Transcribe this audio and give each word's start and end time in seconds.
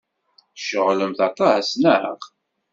Tceɣlemt 0.57 1.19
aṭas, 1.29 1.67
naɣ? 1.83 2.19